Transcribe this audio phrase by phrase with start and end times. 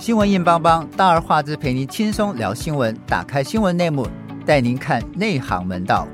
[0.00, 2.96] 新闻硬邦邦，大而化之，陪您轻松聊新闻。
[3.04, 4.06] 打开新闻内幕，
[4.46, 6.06] 带您看内行门道。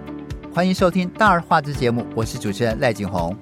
[0.55, 3.37] 欢迎收听大而化之节目，我是主持人赖景红。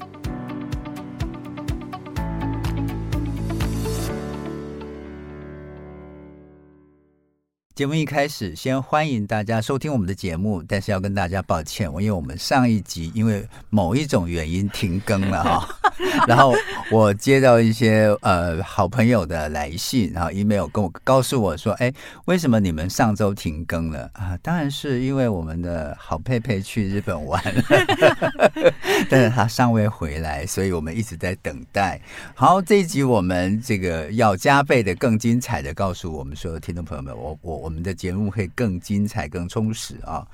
[7.74, 15.68] 节目一开始，先欢迎大家收听我们的节目，但是要跟大家抱歉，我因为我们上一集因为某一种原因停更了哈，
[16.28, 16.52] 然后
[16.90, 21.90] 我接到一些呃好朋友的来信，然后 email 跟我告诉我说，哎，
[22.26, 24.36] 为什么你们上周停更了啊？
[24.42, 27.62] 当然是因为我们的好佩佩去日本玩了，
[29.08, 31.98] 但是他尚未回来，所以我们一直在等待。
[32.34, 37.61] 好，这一集我们这个要加倍的、更精彩的告诉我们所有听众朋友们，我我。
[37.62, 40.26] 我们的节目会更精彩、更充实啊！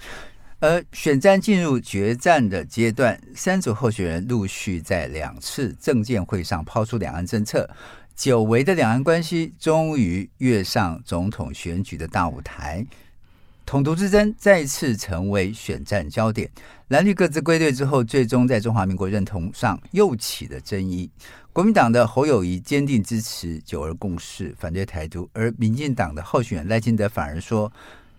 [0.60, 7.69] 而选战进入决战的阶段，三组候选人陆续在两次政见会上抛出两岸政策，
[8.16, 12.84] 久违的两岸关系终于跃上总统选举的大舞台，
[13.69, 16.50] 统独之争再次成为选战焦点。
[16.88, 21.10] 蓝绿各自归队之后，最终在中华民国认同上又起了争议。
[21.52, 27.70] 国民党的侯友谊坚定支持九二共识，反对台独；而民进党的候选人赖清德反而说，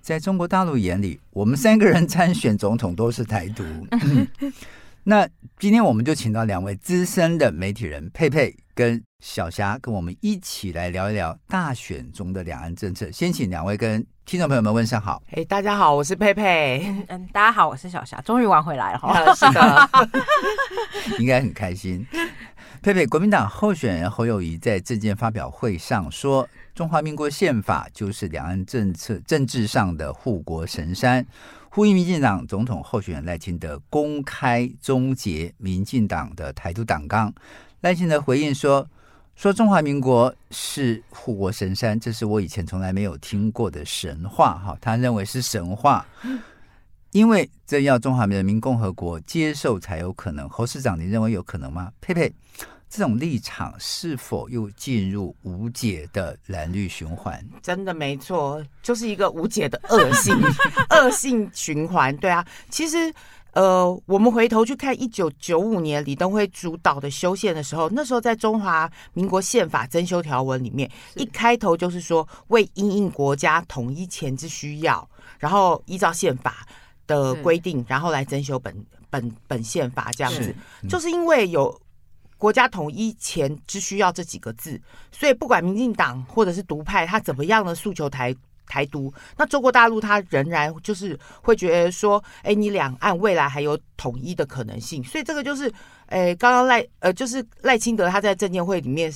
[0.03, 3.63] 在中国大陆眼里，我们三个人参选总统都是台独。
[3.89, 4.27] 嗯、
[5.03, 13.11] 那今天我们就请到两位资深的媒体人佩佩跟小霞，跟我们一起来聊一聊大选中的两岸政策。
[13.11, 15.21] 先请两位跟听众朋友们问声好。
[15.31, 16.95] 哎，大家好，我是佩佩。
[17.09, 18.21] 嗯，大家好，我是小霞。
[18.21, 19.35] 终于玩回来了哈。
[19.35, 19.89] 是的，
[21.19, 22.07] 应该很开心。
[22.81, 31.27] 佩佩，国民党候选人侯友谊在政见发表会上说：“中华民国宪法就是两岸政策政治上的护国神山。”
[31.71, 37.31] 呼吁民进党总统候选人赖清德公开终结民进党的台独党纲。
[37.81, 38.87] 赖清德回应说
[39.35, 46.05] ：“说中华民国是护国神山，这是我以前从来没有听过的神话。”哈，他认为是神话。
[47.11, 50.47] 因为这要中华人民共和国接受才有可能。
[50.47, 51.91] 侯市长，你认为有可能吗？
[51.99, 52.31] 佩佩，
[52.87, 57.43] 这种立场是否又进入无解的蓝绿循环？
[57.63, 60.35] 真的没错，就是一个无解的恶性
[60.91, 62.15] 恶性循环。
[62.17, 63.11] 对啊，其实
[63.59, 75.05] 呃，我们回头去看一九九五年李登辉主导的修宪的时候，那时候在中华民国宪法增修条文里面，一开头就是说为因应国家统一前之需要，
[75.39, 76.65] 然后依照宪法。
[77.05, 80.55] 的规定，然后来增修本本本宪法这样子，是。
[80.83, 81.75] 嗯、就是因为有
[82.37, 84.79] 国家统一前之需要这几个字，
[85.11, 88.31] 所以不管民进党或者是独派，他怎么样的诉求台
[88.69, 95.69] 台独，那中国大陆他仍然就是会觉得说，哎，你两岸未来还有统一的可能性，所以这个就是，
[96.05, 99.11] 哎，刚刚赖呃，就是赖清德他在证监会里面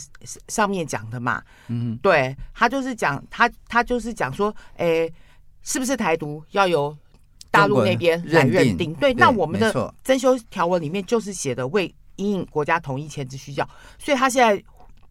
[0.48, 5.10] 上面讲的嘛，嗯，对他就是讲他他就是讲说，哎，
[5.62, 6.98] 是不是台独要由
[7.52, 14.62] 大陆那边来认定，定对，对，那我们的增修条文里面就是写的为因应国家统一前之需要，所以他现在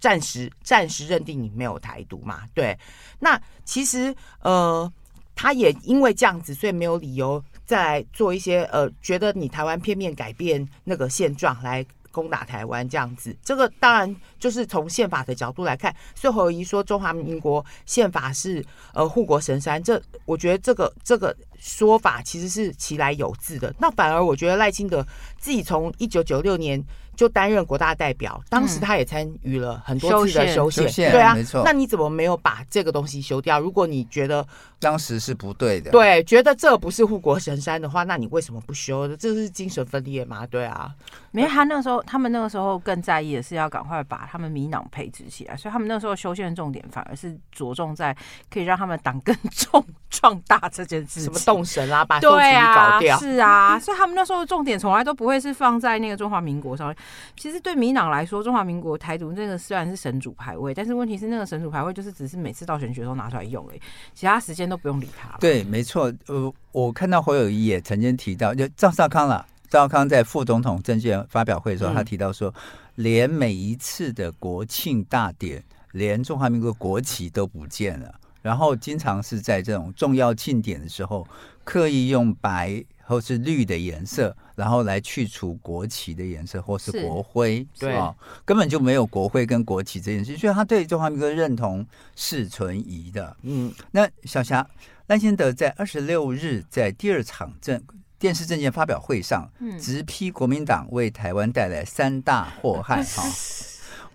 [0.02, 2.76] 暂时暂时认定你没有台独嘛，对，
[3.20, 4.92] 那其实呃，
[5.36, 21.34] 他也因为这样子，所以没有理由再做一些呃，觉得你台湾片面改变那个现状来攻打台湾这样子，这个当然就是从宪法的角度来看，所以侯友宜说中华民国宪法是呃护国神山，这我觉得这个这个。
[21.64, 25.06] 说法其实是其来有自的，那反而我觉得赖清德
[25.38, 26.82] 自己从一九九六年
[27.14, 31.62] 就担任国大代表，当时他也参与了很多次的修宪，修对啊，没错。
[31.64, 33.60] 那你怎么没有把这个东西修掉？
[33.60, 34.46] 如果你觉得
[34.80, 39.06] 当时是不对的，对，觉得这不是护国神山的话，那你为什么不修？
[39.16, 40.46] 这是精神分裂吗？
[40.46, 40.90] 对啊，
[41.30, 48.16] 没，他那时候，他们那个时候更在意的是要赶快把他们民党配置起来，所以他们那时候修宪的重点反而是着重在
[48.50, 51.32] 可以让他们党更重壮大这件事情。
[51.44, 56.96] 动神啊，把对啊，是啊，所以他们那时候的重点从来都不会是放在那个中华民国上面。
[57.36, 63.80] 其实对民党来说，中华民国台独那个虽然是神主牌位，但是问题是那个神主牌位就是只是每次到选举都拿出来用而已，
[64.15, 65.36] 其他时间都不用理他。
[65.38, 66.12] 对，没错。
[66.27, 69.47] 呃，我看到侯友谊也曾经提到，就赵少康了。
[69.68, 72.54] 赵少康在副总统政见发表会的时候，他提到说，
[72.97, 78.15] 连每一次的国庆大典，连中华民国国旗都不见了。
[78.42, 81.27] 然后经常是在这种重要庆典的时候，
[81.65, 88.15] 刻意用白或是绿的颜色，然后来去除国旗的颜色或是国徽，对啊，
[88.45, 93.37] 根本就没有国徽跟国旗这件事，所以他对中华民国认同是存疑的。
[93.43, 94.69] 嗯，那小霞
[95.07, 97.83] 赖清德在二十六日在第二场政
[98.19, 99.51] 电视政见发表会上，
[99.81, 103.03] 直批国民党为台湾带来三大祸害。
[103.03, 103.22] 哈。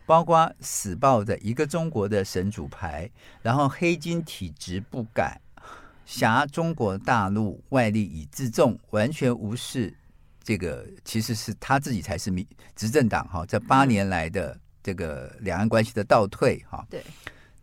[0.08, 3.12] 包括死抱着一个中国的神主牌，
[3.42, 5.38] 然后黑金体质不改，
[6.06, 9.94] 挟中国大陆外力以自重，完全无视
[10.48, 16.88] 这个，其实是他自己才是民执政党哈，这八年来的这个两岸关系的倒退哈。
[16.90, 17.04] 对，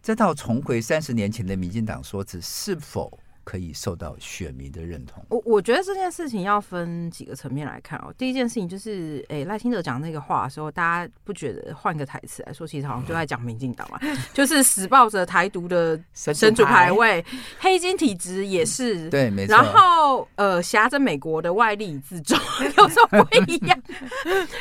[0.03, 3.19] 这到重回三十年前的民进党说辞是否？
[3.45, 5.25] 可以受到选民的认同。
[5.29, 8.13] 我我觉得这件事情要分几个层面来看哦。
[8.19, 14.01] 第一件事情就是，哎、欸，赖清德讲那个话的时候，大家不觉得换个台词来说，其实好像就在讲民进党嘛，
[14.35, 17.25] 就是死抱着台独的神主牌位，
[17.59, 19.55] 黑金体质也是 对，没错。
[19.55, 22.39] 然后呃，挟着美国的外力自重，
[22.79, 23.83] 有时候不一样。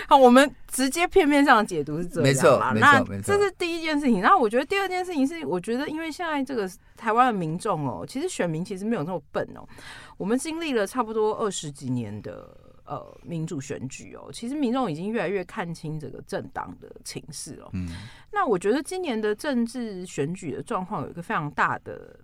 [0.07, 4.19] 好，我们直接片面上的解读是这样，没错，那这是第一件事情。
[4.19, 6.69] 然后我觉得第二件事情是，我觉得因为现在这个。
[6.95, 9.67] 台湾的民众哦，其实选民其实没有那么笨哦。
[10.15, 12.55] 我们经历了差不多二十几年的
[12.85, 17.69] 呃民主选举哦，其实民众已经越来越看清这个政党的情势哦。
[17.73, 17.89] 嗯，
[18.31, 22.17] 那我觉得今年的政治选举的状况有一个非常大的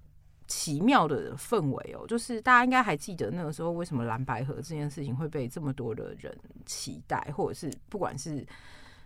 [0.49, 8.45] 奇妙的氛围哦，就是大家应该还记得那个时候为什么蓝白河这件事情会被这么多的人期待，或者是不管是。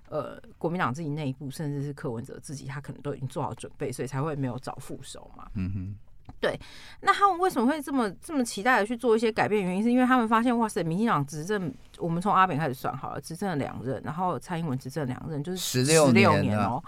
[0.09, 5.47] 呃，国民党自己内部，甚至是柯文哲自己，他可能都已经做好准备，所以才会没有找副手嘛。
[5.55, 5.95] 嗯哼，
[6.39, 6.59] 对。
[7.01, 9.63] 那他们为什么会这么这么期待的去做一些改变？
[9.63, 16.83] 原因是因为他们发现，哇塞，民进党执政，我们从阿扁开始算好了，执政了两任，然后蔡英文执政两任，就是十六年哦、喔。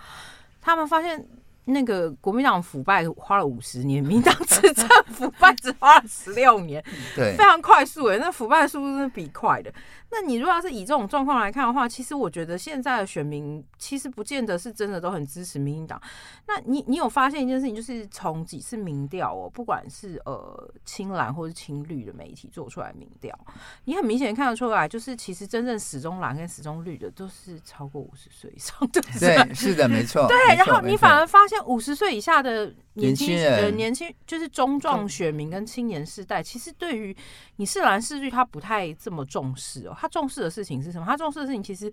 [0.61, 1.25] 他们发现。
[1.65, 6.83] 那个国民党腐败花了五十年，民党执政腐败只花了十六年，
[7.15, 9.73] 对，非常快速诶，那腐败的速度是比快的。
[10.11, 15.99] 那你如果要是以这种状况来看的话，其实我觉得现在的选民其实不见得是真的都很支持民进党。
[16.47, 23.37] 那你你有发现一件事情，就是从几次民调哦，不管是呃青蓝或是青绿的媒体做出来民调，
[23.85, 29.01] 你很明显看得出来，就是其实真正始终蓝跟始终绿的都是超过五十岁以上的。
[29.19, 30.27] 对，是的，没错。
[30.27, 31.54] 对，然后你反而发现。
[31.63, 37.15] 五十岁以下的年轻人年轻就是中壮选民跟青年世代，其实对于
[37.57, 39.95] 你是蓝是绿，他不太这么重视哦。
[39.99, 41.05] 他重视的事情是什么？
[41.05, 41.91] 他重视的事情其实，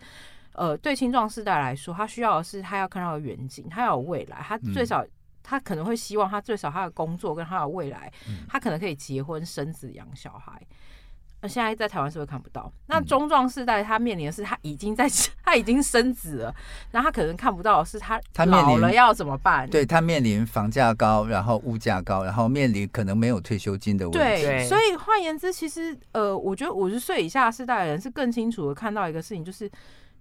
[0.52, 4.38] 呃，对青壮世代来说，他需要的是他要看到远景，他要有未来。
[4.42, 5.04] 他最少
[5.42, 8.12] 他可能会希望他最少他的工作跟他的未来，
[8.48, 10.60] 他可能可以结婚生子养小孩。
[11.42, 12.72] 那现在在台湾是不是看不到？
[12.86, 15.08] 那中壮世代他面临的是他已经在
[15.44, 16.54] 他已经生子了，
[16.92, 19.68] 然后他可能看不到的是他他老了要怎么办？
[19.68, 24.18] 对，他面临房价高，然后物价高，然后面临可能没有退休金的问题。
[24.18, 29.68] 对，所以换言之，其实呃，我觉得五十岁以下世代的人是更清楚的看到一个事情，就是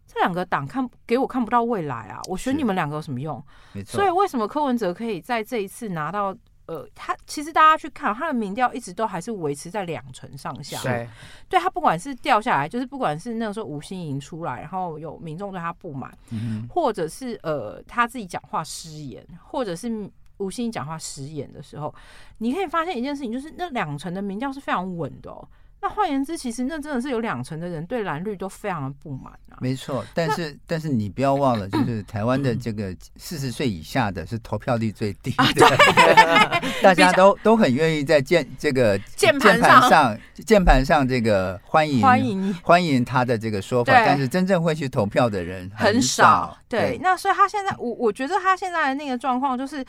[0.07, 2.19] 这两个党看给我看不到未来啊！
[2.27, 3.39] 我选你们两个有什么用？
[3.73, 3.97] 没错。
[3.97, 6.35] 所以为什么柯文哲可以在这一次拿到？
[6.67, 10.81] 呃，他其实大家去看他的民调，一直都还是维持在两成上下。
[10.81, 11.07] 对，
[11.49, 21.93] 对他不管是掉下来，就是不管是那个时候吴欣盈出来，然后有民众对他不满，嗯、或者是呃他自己讲话失言，或者是吴欣盈讲话失言的时候，
[22.37, 25.47] 你可以发现一件事情，就是那两成的民调是非常稳的哦。
[25.81, 29.57] 那换言之，其实那真的是有两成的人对蓝绿都非常的不满啊。
[29.60, 46.56] 没错，但是但是你不要忘了，就是 台湾的这个四十岁以下的是投票率最低的，啊、大家都都很愿意在键这个 键盘上键盘上这个欢迎 欢迎欢迎他的这个说法，但是真正会去投票的人很少。
[46.69, 49.83] 对，那所以他现在我我觉得他现在的那个状况就是。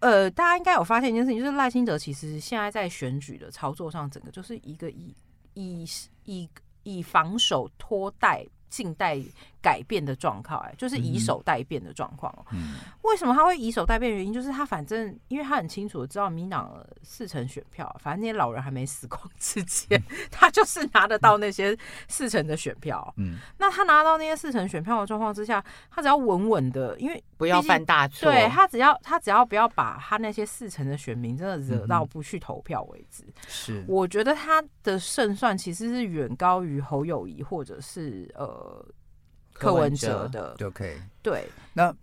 [0.00, 5.14] 呃，大家应该有发现一件事情，就是赖清德其实现在在选举的操作上，整个就是一个以
[5.54, 5.84] 以
[6.24, 6.48] 以
[6.82, 8.46] 以防守拖代。
[8.70, 9.18] 静待
[9.60, 12.44] 改变的状况，哎，就是以手代变的状况哦。
[12.52, 14.12] 嗯，为什么他会以手代变？
[14.14, 21.76] 原因就是他反正，因为他很清楚的知道，民进党四成选票，反正那些老人还没死光之前， 他就是拿得到那些
[22.08, 23.12] 四成的选票。
[23.16, 33.24] 嗯，那他拿到那些四成选票的状况之下，他只要稳稳的，因为不要犯大错，对他只要他只要不要把他那些四成的选民真的惹到不去投票为止。
[33.46, 38.84] 是，我觉得他的胜算其实是远高于侯友谊或者是呃。
[39.58, 41.48] 呃，柯文哲的就可以对。
[41.72, 41.94] 那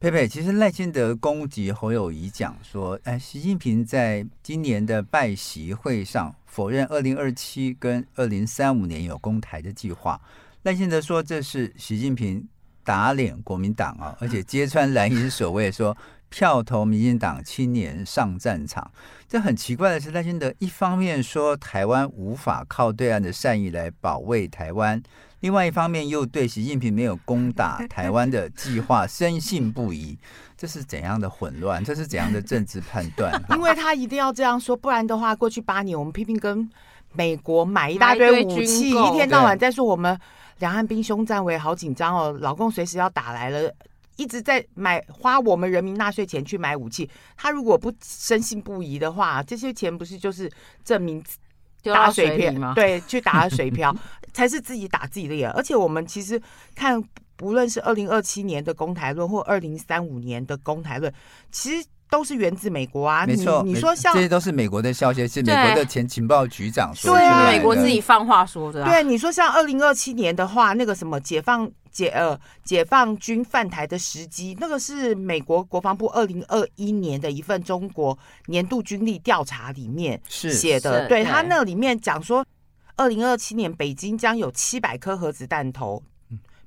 [0.00, 10.20] 佩佩，其实赖清德攻击侯友谊讲说，哎，习近平在今年的拜习会上否认二零二七跟二零三五年有攻台的计划。
[10.62, 12.46] 赖清德说这是习近平
[12.84, 15.96] 打脸国民党啊，而且揭穿蓝营所谓说
[16.28, 18.88] 票投民进党青年上战场。
[19.26, 25.02] 这很奇怪的是，赖清德一方面说台湾无法靠对岸的善意来保卫台湾。
[25.40, 30.18] 另外一方面，又对习近平没有攻打 台湾的计划深信不疑，
[30.56, 31.82] 这是怎样的混乱？
[31.84, 33.32] 这是怎样的政治判断？
[33.54, 36.68] 因为他一定要这样说，不然的话，过去八年我们拼命跟
[37.12, 40.18] 美国买一大堆武器，一天到晚在说我们
[40.58, 43.72] 两岸兵凶战危，好紧张哦，老公随时要打来了。
[44.16, 50.50] 一直在买花我们人民纳税钱去买武器，他如果不深信不疑的话，这些钱不是就是
[50.84, 51.22] 证明
[51.94, 52.72] 打水漂吗？
[52.74, 53.94] 对，去打水漂
[54.32, 55.50] 才是自己打自己的脸。
[55.50, 56.40] 而且我们其实
[56.74, 57.02] 看，
[57.36, 61.12] 不论是二零二七年的公台论或二零三五年的公台论，
[61.50, 61.86] 其实。
[62.10, 63.62] 都是源自美国啊，没错。
[63.64, 67.18] 你说像这些都是美国的消息，是美国的前情报局长说的。
[67.18, 68.84] 对啊，美国自己放话说的。
[68.84, 81.06] 对，你说像二零二七年的话，那个什么解放解呃解放军犯台的时机，那个是美国国防部二零二一年的一份中国年度军力调查里面写的。
[81.08, 82.44] 对，他那里面讲说，
[82.96, 86.02] 二零二七年北京将有七百颗核子弹头。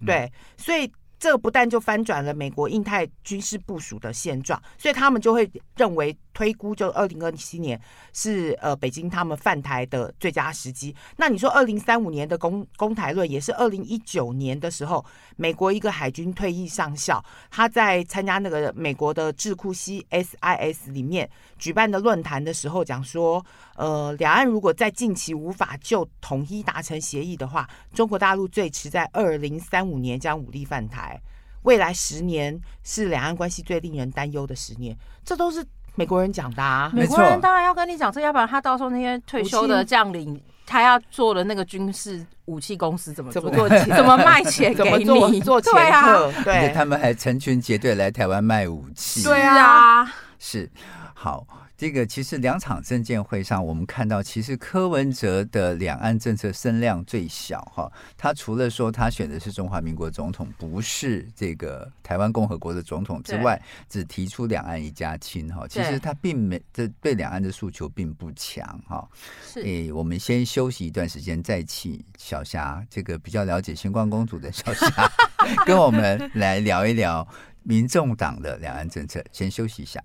[0.06, 0.92] 对，所以。
[1.22, 7.80] 这个不但就翻转了美国印太军事部署的现状，所以他们就会认为推估，就二零二七年
[8.14, 10.96] 是呃北京他们犯台的最佳时机。
[11.18, 15.04] 那你说二零三五年的攻攻台论，也是二零一九年的时候，
[15.36, 23.46] 美国一个海军退役上校，他在参加那个美国的智库 CSIS 里面举办的论坛的时候讲说，
[23.76, 31.22] 呃，两岸如果在近期无法就统一达成协议的话，中国大陆最迟在二零三五年将武力犯台。
[31.64, 35.64] 未来十年是两岸关系最令人担忧的十年，这都是
[35.96, 36.92] 美国人讲的啊。
[36.94, 43.42] 美国人当然要跟你讲这，要不然他到时候那些退休的将领，他要做的那个军事武器公司怎么做？
[43.42, 43.86] 怎么做钱？
[43.96, 45.42] 怎么卖钱给你？
[45.42, 46.32] 做，做钱客？
[46.44, 49.24] 对啊，对，他们还成群结队来台湾卖武器。
[49.24, 50.70] 对啊，是
[51.14, 51.46] 好。
[51.82, 57.92] 这个其实两场政见会上，我们看到其实柯文哲的两岸政策声量最小哈。
[58.16, 63.60] 他除了说他选的是中华民国总统，不是这个台湾共和国的总统之外，
[63.90, 65.66] 只提出两岸一家亲哈。
[65.68, 69.10] 其实他并没这对两岸的诉求并不强哈。
[69.44, 75.12] 是诶，我们先休息一段时间再请小霞，这个比较了解星光公主的小霞，
[75.66, 77.28] 跟我们来聊一聊
[77.64, 79.20] 民众党的两岸政策。
[79.32, 80.00] 先休息一下。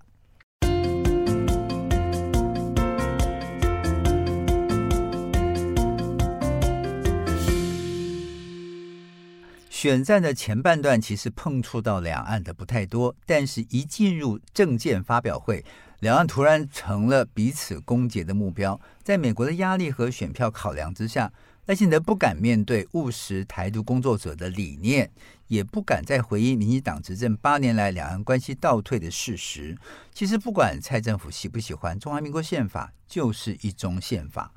[9.79, 15.63] 选战的前半段其实碰触到两岸的不太多，但是一进入政见发表会，
[15.99, 18.81] 两岸突然成了彼此攻訐的目标。
[19.03, 21.31] 在美国的压力和选票考量之下，
[21.67, 25.11] 赖清德不敢面对务实台独工作者的理念，
[25.45, 29.77] 也不敢再回应民进党执政八年来两岸关系倒退的事实。
[30.11, 34.51] 其实不管蔡政府喜不喜欢中华民国宪法，就是一中宪法。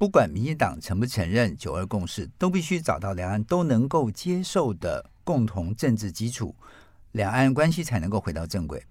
[0.00, 6.56] 不管民进党承不承认九二共识，都必须找到两岸都能够接受的共同政治基础，
[7.12, 8.82] 两岸关系才能够回到正轨。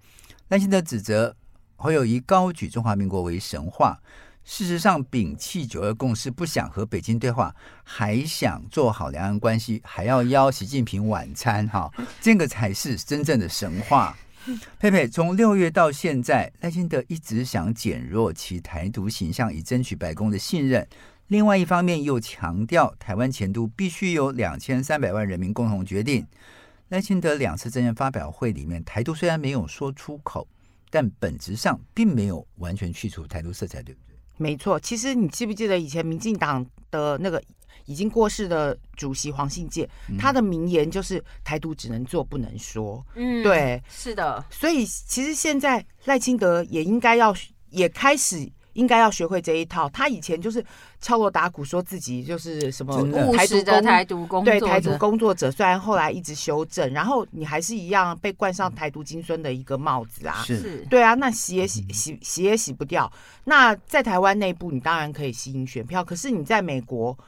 [0.50, 1.34] 赖清德指责
[1.74, 3.98] 侯友宜高举中华民国为神话，
[4.44, 7.52] 事实上摒弃九二共识，不想和北京对话，
[7.82, 11.90] 还想做好两岸关系，还要邀习近平晚餐，哈，
[12.20, 14.16] 这个才是真正的神话。
[14.78, 20.86] 佩佩，从六月到现在，赖清德一直想减弱其台独形象，以争取白宫的信任。
[21.28, 26.26] 另外一方面，又强调台湾前途必须由两千三百万人民共同决定。
[26.88, 30.48] 赖清德两次政见发表会里面，台独虽然没有说出口，
[30.90, 34.16] 但本质上并没有完全去除台独色彩，对不对？
[34.38, 34.80] 没错。
[34.80, 37.40] 其实你记不记得以前民进党的那个？
[37.90, 43.04] 已经过世的主席黄信介，他的名言就是“台独只能做不能说”。
[43.16, 44.44] 嗯，对，是的。
[44.48, 47.34] 所以其实现在赖清德也应该要，
[47.70, 49.88] 也开始应该要学会这一套。
[49.88, 50.64] 他以前就是
[51.00, 52.94] 敲锣打鼓说自己就是什么
[53.36, 60.44] 台独的台独工对台独工作者，虽然后来一直修正，然后你还是一样被冠上台独金孙的一个帽子啊。
[60.44, 63.12] 是，对啊，那洗也洗洗洗也洗不掉。
[63.46, 67.18] 那在台湾内部，你当然可以吸引选票，可是你在美国。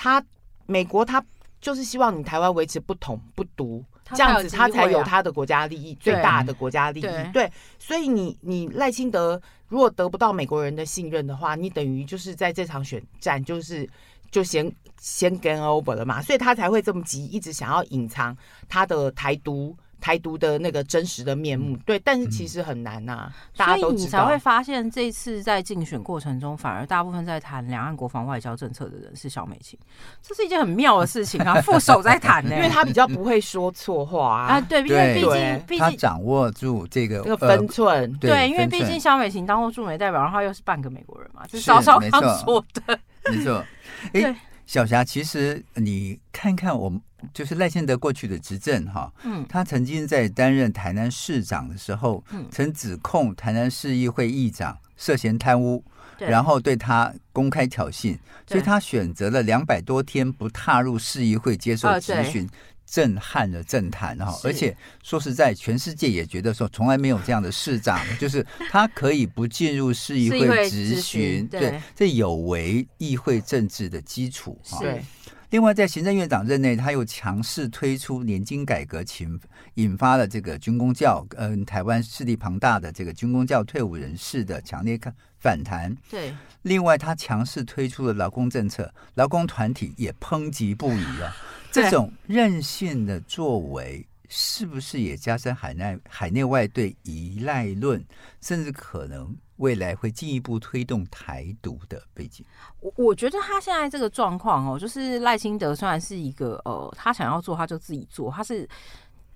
[0.00, 0.24] 他
[0.64, 1.22] 美国他
[1.60, 7.32] 就是希望你台湾维持不统不独，这样子他才有他的国家利益，最大的国家利益。
[7.34, 9.38] 对，所以你你赖清德
[9.68, 13.86] 如果得不到美国人的信任的话，你等于就是在这场选战就是
[14.30, 18.34] 就先先 game over 了嘛，所以他才会这么急，一直想要隐藏
[18.70, 19.76] 他的台独。
[20.00, 23.88] 台独的那个真实的面目，对，但是其实很难呐、啊，大家都知道。
[23.88, 29.78] 所以你才会发现，这次在竞选过程中，反而大部分在谈两岸国防外交政策的人是萧美琴，
[30.22, 31.60] 这是一件很妙的事情啊！
[31.62, 42.98] 副手在谈呢，因为他比较不会说错话啊，啊对，因为毕竟毕竟他掌握住这个这个分寸，对，因为毕竟萧美琴当过驻美代表，然后又是半个美国人嘛，是稍稍刚说的，
[43.30, 43.64] 没错，
[44.14, 44.36] 哎。
[44.66, 47.00] 小霞，其实你看看我们，
[47.32, 55.84] 就是赖清德过去的执政哈，嗯，他曾经在担任台南市长的时候，嗯，曾指控台南市议会议长涉嫌贪污，
[56.18, 62.48] 然后对他公开挑衅，所以他选择了两百多天不踏入市议会接受质询，
[62.86, 74.78] 震撼了政坛哈，而且说实在，全世界也觉得说从来没有这样的市长， 就是他可以不进入市议会质询，对，这有违议会政治的基础哈。
[74.80, 75.02] 对。
[75.50, 79.40] 另外，在行政院长任内，他又强势推出年金改革，引
[79.74, 84.98] 引发了这个军工教，嗯，台湾势力庞大的这个军工教退伍人士的强烈
[85.40, 85.92] 反弹。
[86.08, 86.32] 对。
[86.62, 91.34] 另外，他强势推出了劳工政策，劳工团体也抨击不已啊。
[91.72, 98.02] 这种任性的作为，是不是也加深海内海内外对依赖论，
[98.40, 99.36] 甚至可能？
[99.56, 102.42] 未来会进一步推动台独的背景。
[102.80, 108.66] 我我觉得他现在这个状况哦，就是赖清德虽然是一个呃，他想要做他就自己做，他是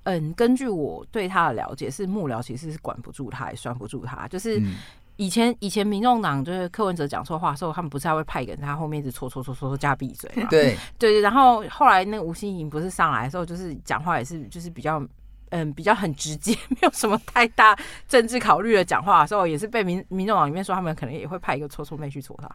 [0.05, 4.27] 嗯，根据我对他的了解，是幕僚其实是管不住他，也拴不住他。
[4.29, 4.59] 就是
[5.16, 10.47] 以前、嗯、以前民众党就是柯文哲讲错话的时候，他们不是还会派一个人他后面一直戳戳戳戳戳加闭嘴嘛？
[10.50, 15.02] 对对，然后后来那个吴欣盈不是上来的时候，就是讲话也是就是比较。
[15.50, 17.78] 嗯，比较很直接， 没有什么太大
[18.09, 22.50] 政治考虑的讲话的时候，也是被民民众党里面说，他们可能也会派一个戳戳妹去戳他。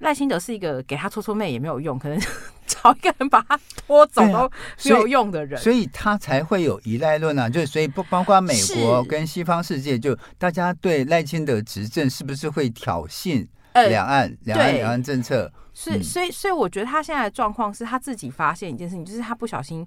[0.00, 2.18] 赖清德是一个给他搓搓妹也没有用，可能
[2.66, 4.50] 找一个人把他拖走都
[4.84, 7.48] 没有用的人，所以，所以他才会有依赖论啊。
[7.48, 15.52] 就所以不包括美国跟西方世界，就大家对赖清德执政是不是会挑衅两岸、两、呃、岸两岸政策？
[15.72, 19.86] 是，嗯、所以所以我觉得他现在的状况是他自己发现一件事情，就是他不小心。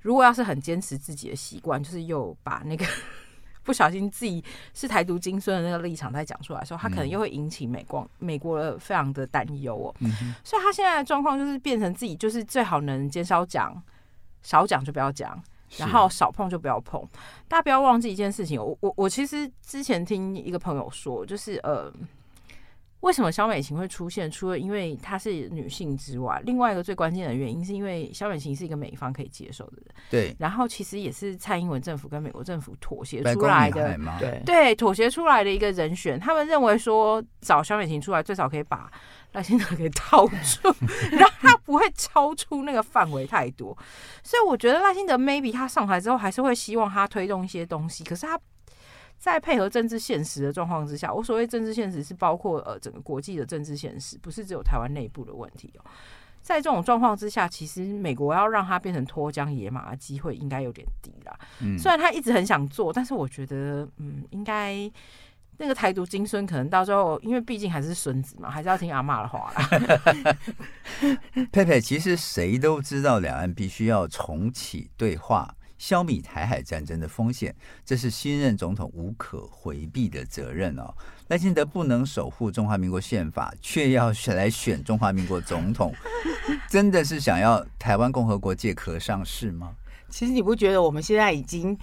[0.00, 2.84] 如果要是很坚持自己的习惯，就是又把那个
[3.62, 4.42] 不小心自己
[4.74, 9.94] 是台独金孙的那个立场再讲出来的时候，他可能又会引起美光美国的非常的担忧哦。
[10.00, 13.82] 嗯、所以他现在的状况就是变成自己就是最好能减少讲，
[14.42, 15.42] 少讲就不要讲，
[15.76, 17.00] 然后少碰就不要碰。
[17.48, 21.92] 大家不要忘记一件事情，我我我其实之前听一个朋友说，就是呃。
[23.02, 24.30] 为什么肖美琴会出现？
[24.30, 29.94] 除了因为她是女性之外，另外一个最关键的原因是因为肖美琴是一个美方可以接受的人。
[30.08, 30.36] 对。
[30.38, 33.98] 然后其实也是蔡英文政府跟美国政府妥协出来的。
[34.20, 34.42] 对。
[34.46, 38.90] 对，妥协出来的一个人选，他们认为说找肖美琴出来，最少可以把
[39.32, 40.74] 赖清德给套住，
[41.10, 43.76] 然后他不会超出那个范围太多。
[44.22, 48.38] 所以我觉得赖清德 maybe 他上台之后，还是会希望他推动一些东西，可是他。
[49.22, 55.84] 在配合政治现实的状况之下，我所谓政治现实是包括呃整个国际的政治现实，不是只有台湾内部的问题哦。
[56.40, 61.38] 在这种状况之下，其实美国要让它变成脱缰野马的机会应该有点低啦。
[61.60, 64.90] 嗯，虽然他一直很想做，但是我觉得嗯，应该
[65.58, 70.36] 那个台独金孙可能到最后，因为毕竟还是孙子嘛，还是要听阿妈的话啦。
[71.52, 75.54] 佩佩，其实谁都知道，两岸必须要重启对话。
[75.82, 77.52] 消弭台海战争的风险，
[77.84, 80.94] 这是新任总统无可回避的责任哦。
[81.26, 85.92] 赖清德不能守护中华民国宪法，却要选来选中华民国总统，
[86.70, 89.74] 真的是想要台湾共和国借壳上市吗？
[90.08, 91.76] 其实你不觉得我们现在已经？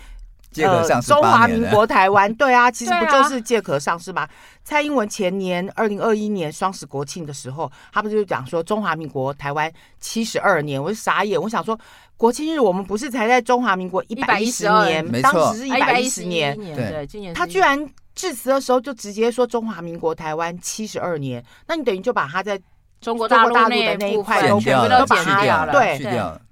[0.51, 4.23] 借壳上市、呃，中华民国台湾，对啊， 其实不就是借壳上市吗？
[4.23, 4.29] 啊、
[4.63, 10.81] 蔡英文前年二零二一年双十国庆的时候，他不是就讲说中华民国台湾七十二年？
[10.81, 11.79] 我就傻眼，我想说
[12.17, 22.59] 国庆日我们不是才在中华民国一百一十年，当时是一百一十年，对，今年他居然致辞的时候就直接说中华民国台湾七十二年，那你等于就把他在
[22.99, 25.99] 中国大陆的那一块都全部都把它掉了，对，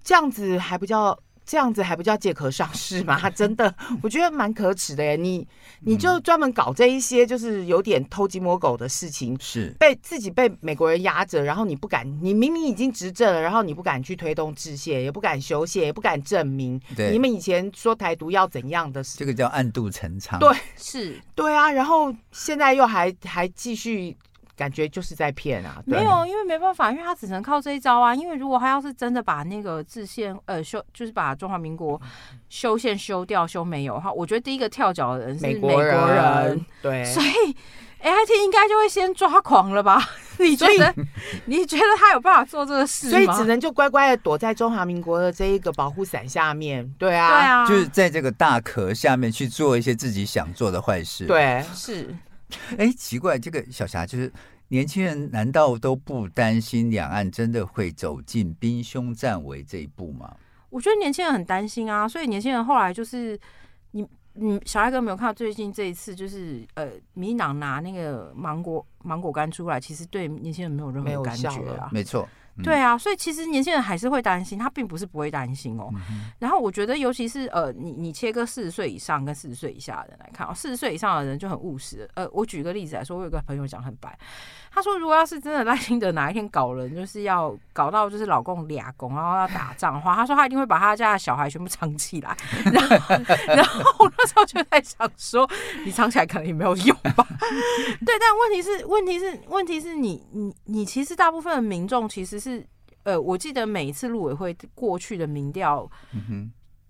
[0.04, 1.18] 这样子还不叫。
[1.48, 3.28] 这样子还不叫借壳上市吗？
[3.32, 5.16] 真的，我觉得蛮可耻的耶！
[5.16, 5.48] 你
[5.80, 16.80] 你就专门搞这一些，就是有点偷鸡摸狗的事情，是被自己被美国人压着，然后你不敢，你明明已经执政了，然后你不敢去推动制宪，也不敢修宪，也不敢证明
[17.12, 20.38] 你们以前说台独要怎样的事，这个叫暗度陈仓。
[20.40, 24.18] 对，是，对啊，然后现在又还还继续。
[24.58, 25.82] 感觉就是在骗啊！
[25.86, 28.16] 没有，因为没办法，因为他只能靠这一招啊。
[28.16, 32.02] 因为如果他要是真的把那个制宪呃修，就是把中华民国
[32.50, 36.66] 修宪修掉修没有的话，我觉得第一个跳脚的人是美国人。
[36.82, 37.28] 对，所以
[38.02, 40.04] AIT 应该就会先抓狂了吧？
[40.40, 40.94] 你觉得？
[41.46, 43.12] 你觉得他有办法做这个事吗？
[43.12, 46.88] 所以只能就乖乖的躲在中华民国的这一个保护伞下面。
[46.98, 51.26] 对啊，对啊，就是在这个大壳下面去做一些自己想做的坏事。
[51.26, 52.16] 对，是。
[52.78, 54.32] 哎，奇怪，这个小霞就是
[54.70, 60.36] 年轻人，难道都不担心两岸真的会走进兵凶战危这一步吗？
[60.70, 63.40] 我觉得年轻人很担心啊，所以年轻人后来就是
[63.92, 72.28] 你，你小艾哥没有看到最近这一次，就是呃，民进党拿那个芒果芒果干出来，其实对年轻人没有任何感觉啊，没错。
[72.64, 75.90] 对啊，所以其实年轻人还是会担心，他并不是不会担心哦。
[75.94, 82.10] 嗯、然后我觉得，尤其是呃，你你切割四十岁以上跟四十岁以下的人来看哦，四十岁以上的人就很务实。
[82.16, 84.18] 呃，我举个例子来说，我有个朋友讲很白，
[84.78, 92.38] 他说如果要是真的赖清德哪一天搞人，就是要搞到就是老公俩公，然后要打仗的话，他说他一定会把他家的小孩全部藏起来。
[92.72, 93.16] 然后，
[93.56, 95.50] 然后我那时候就在想说，
[95.84, 97.26] 你藏起来可能也没有用吧？
[98.06, 102.64] 对，但问题是，问题是，问题是你你你其实大部分的民众其实是。
[103.04, 105.90] 呃，我记得每一次陆委会过去的民调，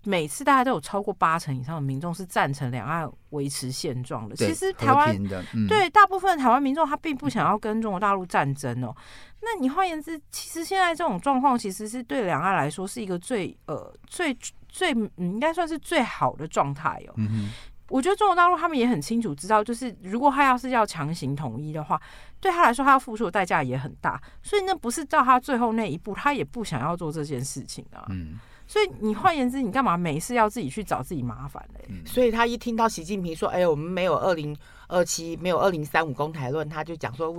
[0.08, 4.34] 每次大家都有超过八成以上的民众是赞成两岸维持现状的。
[4.34, 5.14] 其实台湾、
[5.52, 8.96] 嗯、对大部分台湾民众他并不想要跟中国大陆战争哦。
[9.42, 14.34] 那你换言之，其实现在这种状况其实是对两岸来说是一个最呃最
[14.66, 17.12] 最嗯应该算是最好的状态哦。
[17.16, 17.50] 嗯
[17.90, 21.98] 我觉得中国大陆他们也很清楚知道，就是如果他要是要强行统一的话，
[22.38, 28.04] 对他来说他要付出的代价也很大，所以那不是到他最后那一步，他也不想要做这件事情啊。
[28.10, 31.86] 嗯，所以你换言之，你干嘛没事要自己去找自己麻烦嘞？
[31.88, 37.32] 嗯，所以他一听到习近平说：“哎，我们没有二零二七，没有二零三五公台论”，他就讲说：“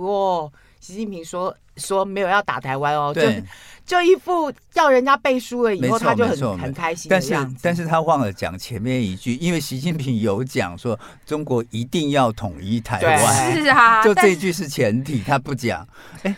[0.44, 3.38] 哇。”习近平说说没有要打台湾哦，对
[3.84, 7.10] 就就一副要人家背书了以后，他就很很开心。
[7.10, 15.86] 但是但是他忘了讲前面一句，因为习近平有讲说中国一定要统一台湾，是啊， 就这一句是前提，他不讲。
[16.22, 16.34] 哎，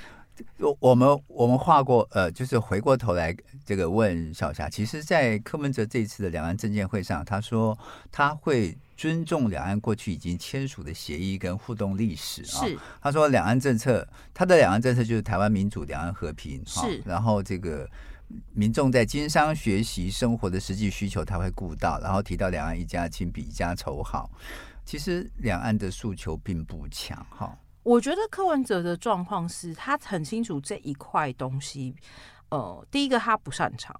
[0.80, 3.32] 我们我们画过呃，就是回过头来
[3.64, 7.78] 这个问小霞，其实，在柯文哲这一次的两岸政见会上，他说
[8.10, 8.76] 他会。
[8.94, 17.02] 尊重两岸过去已经签署的协议跟互动历史啊，是他说两岸政策，他的两岸政策就是台湾民主、两岸和平，是。
[17.04, 17.88] 然后这个
[18.52, 24.30] 民众在经商、学习、生活的实际需求他会顾到，然后提到两岸一家亲比一家仇好。
[24.84, 27.58] 其实两岸的诉求并不强哈。
[27.82, 31.96] 我觉得柯文哲的状况是他很清楚这一块东西，
[32.52, 33.94] 呃，第一个他不擅长。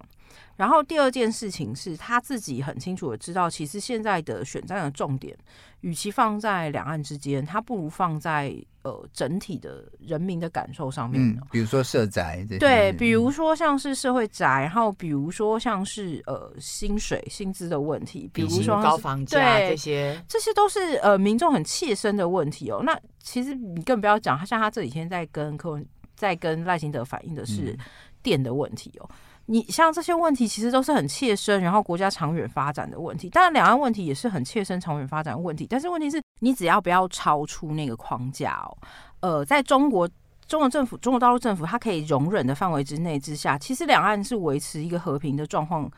[0.55, 5.35] 然后第二件事情是他自己很清楚的知道，其实现在的选战的重点，
[5.81, 11.19] 与其放在两岸之间，他不如放在呃整体的人民的感受上面。
[11.19, 22.81] 嗯，比如说社宅，对，比如说像是社会宅，然后比如说像是呃薪水薪资的问题，比如说高房价这些，这些都是呃民众很切身的问题哦。
[22.83, 25.83] 那其实你更不要讲，他像他这几天在跟柯文
[26.15, 27.75] 在跟赖清德反映的是
[28.23, 29.09] 电的问题哦。
[29.45, 33.29] 你像这些问题，其实都是很切身，然后国家长远发展的问题。
[33.29, 35.67] 当然，两岸问题也是很切身、长远发展问题。
[35.69, 38.77] 但是问题是，你只要不要超出那个框架哦。
[39.19, 40.09] 呃，在中国，
[40.47, 45.91] 中国政府、中国大陆政府，它可以容忍的范围之内之下，其实两岸是维持一个和平的状况。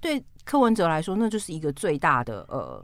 [0.00, 2.80] 对柯文哲来说，那就是一个最大的呃。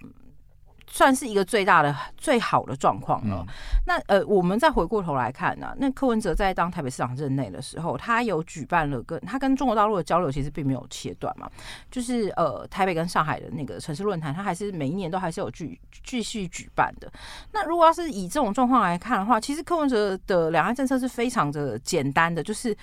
[0.90, 3.44] 算是一个最大的、最好的状况了。
[3.46, 3.54] 嗯、
[3.86, 11.48] 那呃，我们再回过头来看呢、啊，那柯文哲在当台北市长任内的时候，他有举办了跟他跟中国大陆的交流，其实并没有切断嘛。
[11.90, 17.12] 就是呃，台北跟上海的那个城市论坛，他还是每一年都还是有继继续举办的。
[17.52, 22.74] 那如果要是以这种状况来看的话，其实柯文哲的两岸政策是非常的简单的，就是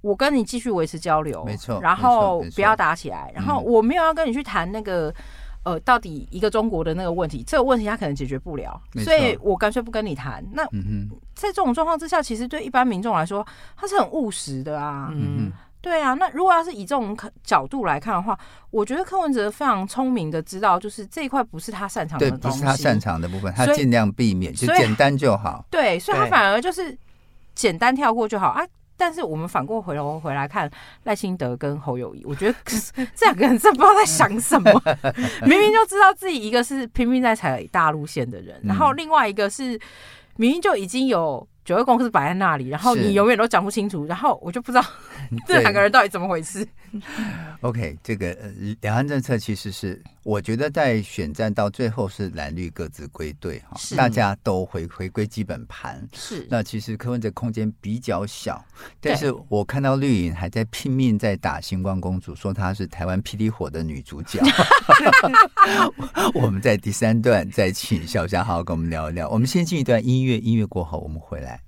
[0.00, 5.14] 我跟你继续维持交流，没错，然后不要打起来，然后我没有要跟你去谈那个。
[5.66, 10.40] 呃，到底一个中国的那个问题，这个问题他可能解决不了，所以我干脆不跟你谈。
[10.52, 13.44] 那、嗯、哼在这种状况之下，其实对一般民众来说，
[13.76, 15.10] 他是很务实的啊。
[15.12, 15.50] 嗯，
[15.80, 16.14] 对啊。
[16.14, 18.38] 那如果要是以这种角度来看的话，
[18.70, 25.66] 我觉得柯文哲非常聪明的知道，就是这一块不是他擅长的东西，对，不是他擅长的部分，他尽量避免，以就简单就好。
[25.68, 26.96] 对，所以他反而就是
[27.56, 28.64] 简单跳过就好啊。
[28.96, 30.70] 但是我们反过回头回来看
[31.04, 32.58] 赖清德跟侯友谊，我觉得
[33.14, 34.70] 这两个人真不知道在想什么，
[35.46, 39.78] 明明就知道自己一个是拼命在踩大陆线的人，然后另外一个是
[40.36, 44.84] 明明就已经有九个公司摆在那里，然后你永远都讲不清楚，然后我就不知道
[45.46, 46.66] 这两个人到底怎么回事。
[47.60, 48.36] OK，这个
[48.80, 50.02] 两岸政策其实是。
[50.22, 56.04] 我觉得在选战到最后是蓝绿各自归队哈，大家都回回归基本盘。
[56.14, 58.64] 是，那其实柯文哲空间比较小，
[59.00, 64.40] 但是我看到绿营还在拼命在打星光公主，说她是台湾霹雳火的女主角。
[66.34, 69.28] 我们在第三段再请小霞好好跟我们聊一聊。
[69.28, 71.60] 我们先进一段音乐，音乐过后我们回来。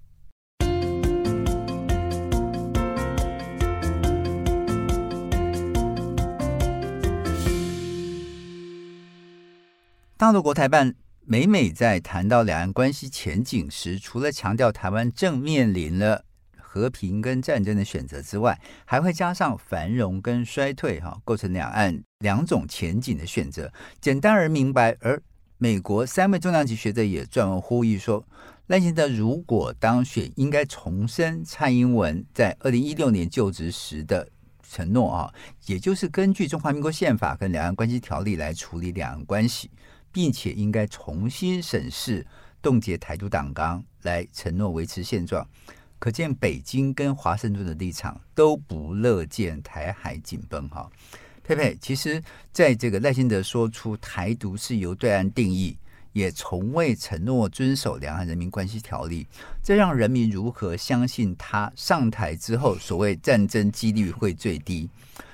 [10.18, 16.24] 大陆国台办每每在谈到两岸关系前景时，除了强调台湾正面临了
[16.56, 24.96] 和平跟战争的选择之外，还会加上繁荣跟衰退，哈，构成两岸两种前景的选择，简单而明白。
[24.98, 25.22] 而
[25.56, 28.26] 美国三位重量级学者也撰文呼吁说，
[28.66, 34.28] 赖清德如果当选，应该重申蔡英文在二零一六年就职时的
[34.68, 35.32] 承诺啊，
[35.66, 39.70] 也就是根据中华民国宪法跟两岸关系条例来处理两岸关系，
[40.12, 42.26] 并且应该重新审视
[42.60, 45.46] 冻结台独党纲，来承诺维持现状。
[45.98, 50.88] 可见北京跟华盛顿的立场都不乐见台海紧绷哈。
[51.42, 55.76] 佩佩，其实在这个赖清德说出台独是由对岸定义，
[56.12, 59.26] 也从未承诺遵守两岸人民关系条例，
[59.62, 64.88] 这让人民如何相信他上台之后所谓战争几率会最低？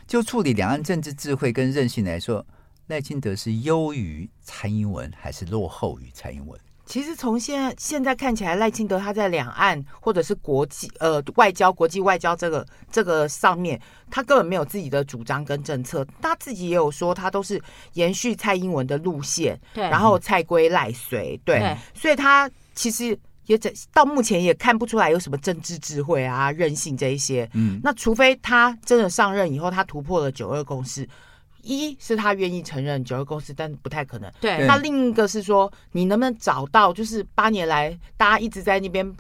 [0.07, 2.47] 就处理两岸政治智慧跟韧性来说，
[2.87, 6.59] 赖清德是优于蔡英文还是落后于蔡英文？
[6.87, 16.07] 其实从现在现在看起来，赖清德他在两岸或者是国际呃外交、国际外交这个这个上面，他根本没有自己的主张跟政策。
[16.21, 17.59] 他自己也有说，他都是
[17.95, 23.59] 延续蔡英文的路线，对，然后蔡归赖随，对，对，所以他其实也
[23.95, 27.49] 到目前也看不出来有什么政治智慧啊、韧性这一些。
[27.55, 31.09] 嗯，那除非他真的上任以后，他突破了九二共识。
[31.65, 34.31] 一是他愿意承认九二共识，但不太可能。
[34.41, 39.11] 对，那另一个是说，你能不能找到，就是八年来大家一直在那边，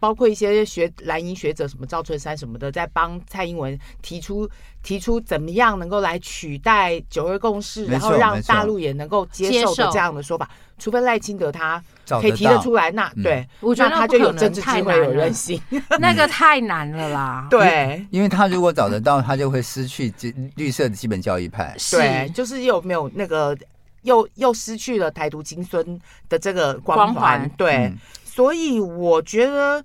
[0.00, 4.48] 包括一些学蓝营学者，什么赵春山什么的，在帮蔡英文提出
[4.82, 10.48] 提出怎么样能够来取代九二共识，然后让大陆也能够接受的这样的说法。
[10.78, 15.60] 除非赖清德他可以提得出来，那对，我觉得他就有政治机会、有韧性。
[15.98, 17.48] 那个太难了啦。
[17.50, 20.14] 对，因为他如果找得到，他就会失去
[20.54, 21.74] 绿色的基本教义派。
[21.90, 23.58] 对，就是又没有那个，
[24.02, 27.50] 又又失去了台独金孙的这个光环。
[27.56, 27.92] 对，
[28.38, 29.84] 所以我觉得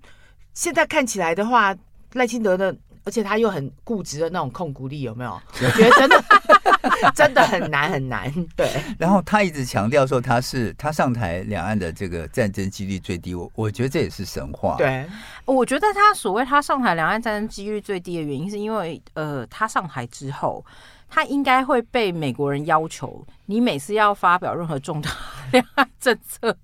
[0.54, 1.76] 现在看起来的话，
[2.12, 2.76] 赖清德的。
[3.06, 5.32] 而且他又很固执的那种控股力，有没有？
[5.62, 6.24] 我觉得真的
[7.14, 8.32] 真的很难很难。
[8.56, 8.82] 对。
[8.98, 14.78] 然后他一直强调说他是他上台两岸的这个战争几率最低，我我觉得这也是神话。
[14.78, 15.06] 对，
[15.44, 20.66] 我觉得他所谓他上台两岸战争几率最低的原因，是因为呃，他上台之后，
[21.10, 25.12] 他应该会被美国人要求，你每次要发表任何重大
[25.52, 26.56] 两岸政策。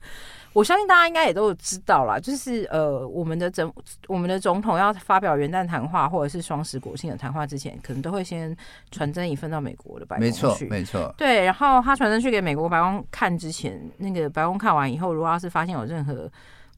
[0.53, 3.73] 我相信大家应该也都有知道啦，就是呃，我们的总
[4.07, 8.55] 我们的总统要发表元旦谈话或者是双十国庆的谈话之前，可能都会先
[8.91, 11.13] 传真一份到美国的白宫去，没错，没错。
[11.17, 16.29] 对，然后他传真去给美国白宫看之前，那个白宫看完以后，如果要是发现有任何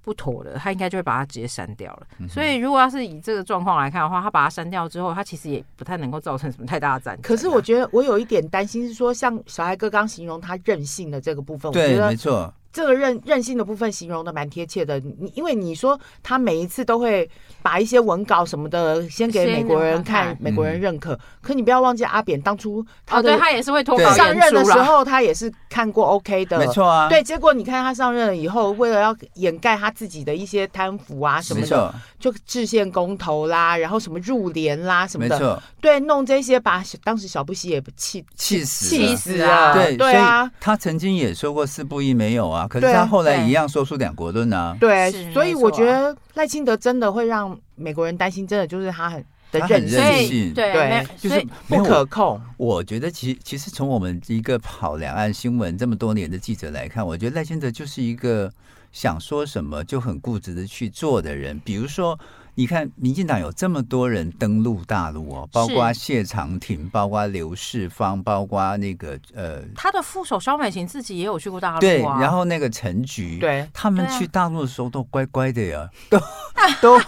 [0.03, 2.07] 不妥的，他应该就会把它直接删掉了。
[2.17, 7.21] 嗯、所以，如果要是以这个状况来看的话，他把它删掉之后，他其实也不太能够造成什么太大的战争。
[7.21, 12.53] 可是，我觉得我有一点担心是说，像小孩哥刚形容他任性的这个部分，对，我觉得没错。
[12.73, 17.29] 这个任任性的部分形容的蛮贴切的，你因为你说他每一次都会
[17.61, 21.19] 把一些文稿什么的先给美国人看，美国人认可。
[21.41, 27.09] 可你不要忘记阿扁当初他的他也是会脱稿上任的时候，他也是看过 OK 的，没错啊。
[27.09, 39.73] 对，结果你看他上任了以后，为了要掩盖他自己的一些贪腐啊什么的，就制宪公投啦，然后什么入联啦什么的，对，弄这些把当时小布希也气气死气死啊！
[39.73, 42.60] 对对啊，他曾经也说过四不一没有啊。
[42.67, 52.41] 可是他后来一样说出两国论啊，对，所以我觉得赖清德真的会让美国人担心，真的就是他很的任性，对，对，就是不可控。
[52.57, 58.51] 我觉得其其实从我们一个跑两岸新闻这么多年的记者来看，我觉得赖清德就是一个
[58.91, 62.19] 想说什么就很固执的去做的人，比如说。
[62.55, 71.79] 你看，民进党有这么多人登陆大陆哦，包括谢长廷，包括刘世芳，包括那个呃，他的副手萧美琴自己也有去过大陆啊。
[71.79, 76.19] 对，然后那个陈菊，对，他们去大陆的时候都乖乖的呀，都
[76.81, 76.99] 都。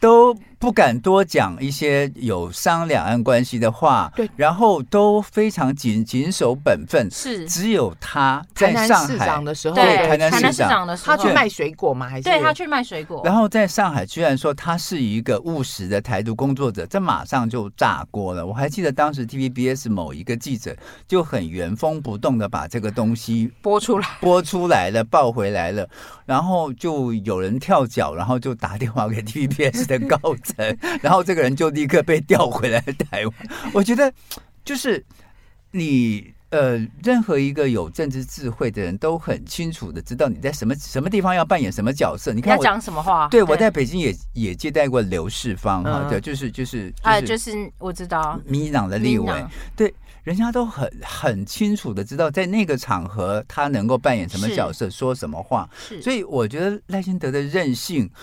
[0.00, 7.08] 都不敢多讲一些有伤两岸关系的话，对，然后都非常谨谨守本分。
[7.10, 12.08] 是，只有他在上海的时候，对，台南市长的时候，他去卖水果吗？
[12.08, 13.22] 还是对他去卖水果？
[13.24, 18.44] 然后在上海居然说他是一个务实的台独工作者，这马上就炸锅了。
[18.44, 25.88] 我还记得当时 TVBS 某一个记者就很原封不动的把这个东西播出来，播出来了，报回来了，
[26.26, 29.68] 然后就有人跳脚，然后就打电话给 TVBS。
[29.88, 30.18] 的高
[30.54, 32.80] 层， 然后这个人就立刻被调回来
[33.10, 33.34] 台湾。
[33.72, 34.12] 我觉得，
[34.64, 35.04] 就是
[35.70, 42.32] 你呃，任何一个有政治智慧的人都很清楚的知道你在什么什么地方要扮演什么角色。
[42.32, 43.28] 你看我讲什么话？
[43.28, 49.44] 对，我在北京也也接待过刘世芳哈，对，就是就是啊，就是我知道民进党的立委，
[49.76, 49.92] 对，
[50.28, 55.66] 人家都很很清楚的知道在那个场合他能够扮演什么角色，说什么话。
[56.02, 58.10] 所以我觉得赖清德的任性。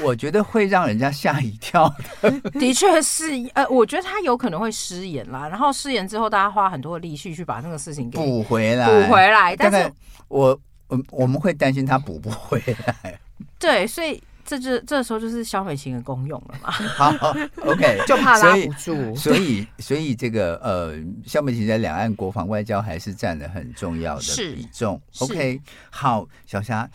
[0.00, 1.88] 我觉得会让人家吓一跳
[2.20, 2.50] 的。
[2.58, 5.48] 的确是，呃，我觉得他有可能会失言啦。
[5.48, 9.54] 然后失言之后，大家花很多的力气去把那个事情给补回来，补回来。
[9.54, 9.92] 但是，
[10.26, 13.20] 我我我们会担心他补不回来。
[13.56, 16.70] 对，所以这就这时候就是萧美琴的功用了嘛。
[16.94, 20.94] 好，OK， 就怕拉不住，所 以所以，这个呃，
[21.26, 25.00] 萧美琴在两岸国防外交还是占了很重要的比重。
[25.20, 26.88] OK，好，小霞，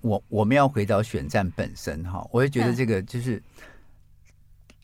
[0.00, 3.42] 我我们要回到选战本身哈，我也觉得这个就是。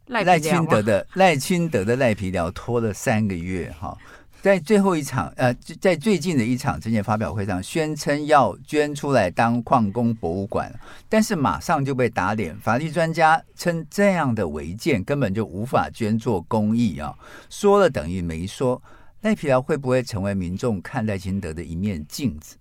[0.07, 3.97] 赖清德的赖清德的赖皮寮拖了三个月哈，
[4.43, 10.69] 在最后一场呃，在最近的一场政见发表会上，宣称要捐出来当矿工博物馆，
[11.09, 12.59] 但是马上就被打脸。
[12.59, 17.15] 法律专家称这样的违建根本就无法捐做公益啊，
[17.49, 18.83] 说了等于没说。
[19.21, 22.57] 赖皮寮会不会成为民众看赖清德的一面镜子？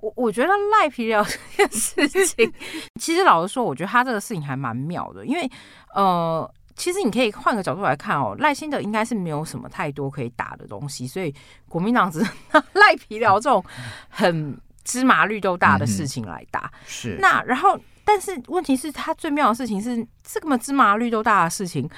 [0.00, 2.52] 我我觉得赖皮寮这件事情，
[3.00, 5.50] 其实老实说，我觉得他这个事情还蛮妙的，因为
[5.94, 6.52] 呃。
[6.76, 11.34] 其实你可以换个角度来看哦，赖清德应该是没有什么太多可以打的东西，所以
[11.68, 13.64] 国民党只拿赖皮聊这种
[14.08, 16.70] 很芝麻绿豆大的事情来打。
[16.74, 21.88] 嗯、是那然后，但是问题是，他最妙的事情是这么芝麻绿豆大的事情，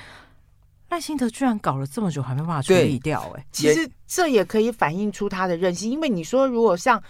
[0.89, 3.21] 赖清德居然搞了这么久还没办法处理掉。
[3.37, 7.03] 哎，其实这也可以反映出他的任性，因为你说如果像。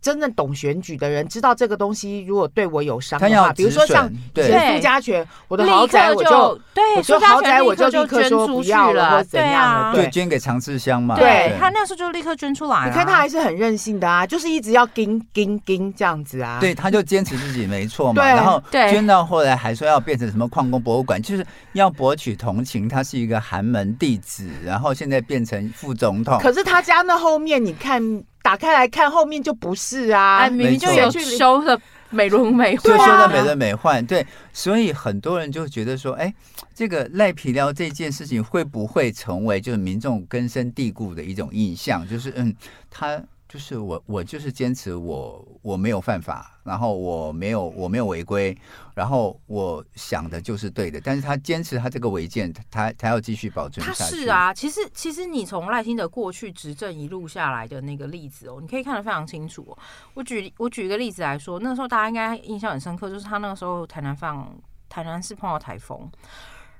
[0.00, 11.16] 真正懂选举的人知道这个东西如果对我有伤的话，比如说像苏家权，我的豪宅我就对，我就豪宅我就立刻说不要了，或怎样的，对，捐给长治乡嘛。
[11.16, 12.86] 对，他那时候就立刻捐出来。
[12.86, 16.58] 你看他还是很任性的啊，就是一直要跟跟跟这样子啊。
[16.60, 18.26] 对，他就坚持自己没错嘛。
[18.26, 22.88] 然后捐到后来还说要变成什么矿工博物馆，就是要博取同情。
[22.88, 26.38] 他是一个寒门弟子，然后现在变成副总统。
[26.40, 28.24] 可是他家那后面你看。
[28.44, 31.80] 打开来看，后面就不是啊，哎、明明就有修的
[32.10, 34.06] 美轮美奂，就修的美轮美奂。
[34.06, 36.30] 对，所以很多人就觉得说，哎，
[36.74, 42.06] 这个赖皮料这件事情会不会成为就是民众根深蒂固的一种印象？
[42.06, 42.54] 就是嗯，
[42.90, 43.18] 他。
[43.54, 48.58] 就是我，我就是坚持我我没有犯法，然后我没有我没有违规，
[48.96, 51.00] 然后我想的就是对的。
[51.00, 53.86] 但是他坚持他这个违建，他他要继续保存。
[53.86, 59.78] 他是啊，其实其实你从赖清德过去执政一路下来的那个例子哦，你可以看得非常清楚哦。
[60.14, 64.52] 我举我举一个例子来说，那个时候大家应该印象很深刻，就是他那个时候台南放
[64.88, 66.10] 台南市碰到台风。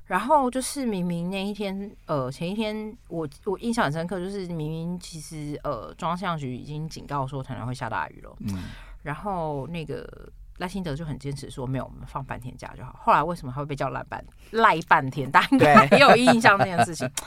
[0.07, 8.37] 然后就是明明那一天，呃，前一天我我印象很深刻，就是明明其实呃，中央气象局已经警告说可能会下大雨了。
[8.41, 8.65] 嗯。
[9.03, 10.07] 然后那个
[10.59, 12.99] 赖清德就很坚持说没有，我们放半天假就好。
[13.03, 15.31] 后来为什么他会被叫赖半赖半天？
[15.31, 17.11] 大家应该没有印象这件事情。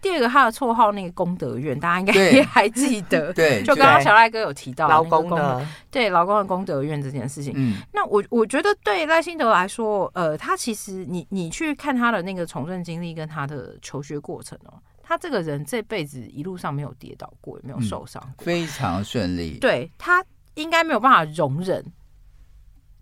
[0.00, 3.32] 第二个，他的绰号那个功德院，大家应该也还记得。
[3.34, 7.52] 对，就刚刚小赖哥有提到劳工的，对劳工的功德院这件事情。
[7.56, 19.58] 嗯，那我我觉得对赖清德来说，呃，他其实你你去看他的那个从政经历跟他的求学过程哦，他这个人这辈子一路上没有跌倒过，也没有受伤过，嗯，非常顺利。
[19.58, 21.84] 对，他应该没有办法容忍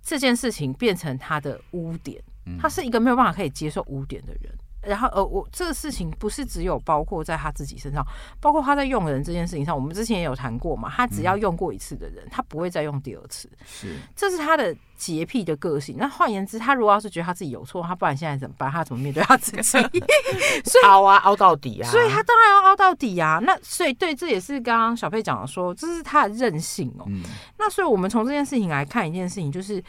[0.03, 2.23] 这件事情变成他的污点，
[2.59, 4.51] 他是一个没有办法可以接受污点的人。
[4.87, 8.07] 然后呃，我这个事情不是只有包括在他自己身上，
[8.40, 10.90] 包括他在用人这件事情上，我们之前也有谈过嘛。
[10.94, 13.51] 他只要用过一次的人，嗯、他不会再用第二次。
[13.64, 15.96] 是，这是他的洁癖的个性。
[15.99, 18.70] 那换言之，他如果要是觉得他自己有错，他不然现在怎么办？
[18.70, 19.62] 他怎么面对他自己？
[20.64, 21.90] 所以凹啊，凹到底啊！
[21.90, 23.40] 所以他当然要凹到底啊。
[23.42, 27.05] 那所以对，这也是刚刚小佩讲的说，这是他的任性哦。
[27.09, 27.22] 嗯、
[27.59, 29.83] 那所以我们从这件事情来看一件事情，就是。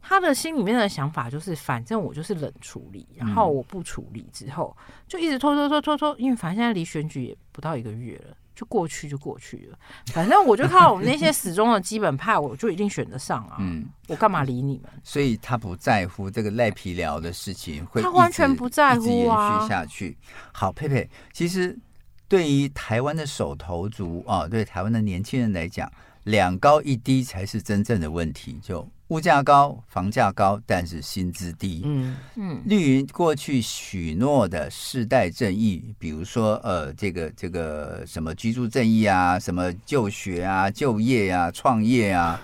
[0.00, 4.74] 他的心里面的想法就是，反正我就是冷处理，然后我不处理之后，
[5.06, 9.78] 就一直拖拖拖拖拖，因为反正现在离选举也不到一个月了，就过去就过去了。
[10.06, 13.56] 反正我就靠我们那些始终的基本派，我就一定选得上啊。
[13.60, 14.90] 嗯，我干嘛理你们？
[15.04, 19.58] 所以他不在乎这个赖皮聊的事情，会他完全不在乎啊。
[19.58, 20.16] 延续下去。
[20.52, 21.78] 好，佩佩，其实
[22.26, 25.90] 对于台湾的手头族啊，对台湾的年轻人来讲，
[26.24, 28.58] 两高一低才是真正的问题。
[28.62, 31.80] 就物价高，房价高，但是薪资低。
[31.84, 42.38] 嗯嗯，绿营过去许诺的世代正义，比如说呃，这个这个什么居住正义啊，什么就学啊、就业啊、创业啊，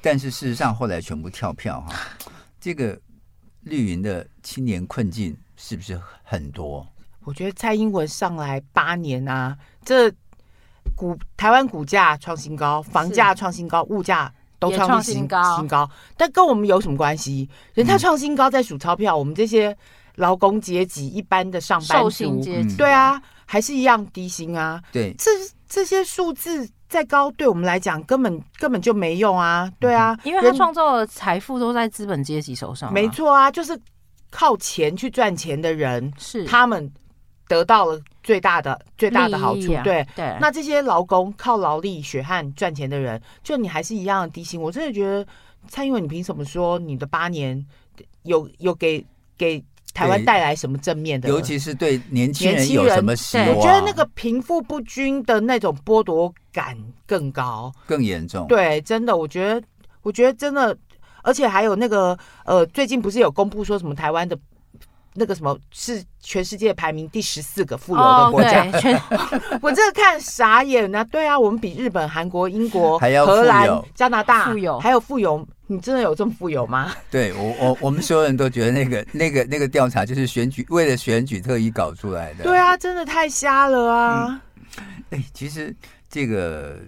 [0.00, 1.94] 但是事实上后来全部跳票哈。
[2.58, 2.98] 这个
[3.60, 6.84] 绿营的青年困境是不是很多？
[7.22, 10.10] 我觉得蔡英文上来八年啊，这
[10.96, 14.34] 股台湾股价创新高，房价创新高，物价。
[14.58, 17.48] 都创新高，新高，但跟我们有什么关系？
[17.74, 19.76] 人家创新高在数钞票，我们这些
[20.16, 22.42] 劳工阶级一般的上班族，
[22.76, 24.82] 对啊，还是一样低薪啊。
[24.90, 25.30] 对，这
[25.68, 29.70] 这些数字再高，对我们来讲根本根本就没用啊。
[29.78, 32.92] 对啊，因为他创造的财富都在资本阶级手上。
[32.92, 33.78] 没错啊，就是
[34.30, 36.90] 靠钱去赚钱的人，是他们
[37.48, 39.72] 得到了最大的最大的好处。
[39.72, 44.60] 啊、对对，那这些劳工靠劳力血汗赚钱的人，就你还是一样的低薪。
[44.60, 45.26] 我真的觉得
[45.66, 47.66] 蔡英文，你凭什么说你的八年
[48.22, 49.04] 有有给
[49.36, 51.28] 给台湾带来什么正面的？
[51.28, 53.48] 尤其是对年轻人有什么希望？
[53.48, 56.76] 我觉得那个贫富不均的那种剥夺感
[57.06, 58.46] 更高、更严重。
[58.46, 59.66] 对，真的，我觉得，
[60.02, 60.76] 我觉得真的，
[61.22, 64.38] 而且还有那个呃，最近不是有公布说什么台湾的。
[65.18, 68.64] 那个什么是全世界排名第十四个富有的国家？
[69.10, 71.02] 哦、 我这个看傻眼啊！
[71.04, 75.46] 对啊，我们比日本、韩国、英国、还要荷兰、加拿大富有，还有富有。
[75.70, 76.94] 你真的有这么富有吗？
[77.10, 82.44] 对我，我我们所有人都觉得那个、 那个、那个调查就是选举为了选举特意搞出来的。
[82.44, 84.40] 对啊，真的太瞎了啊！
[85.10, 85.74] 哎、嗯，其实
[86.08, 86.78] 这个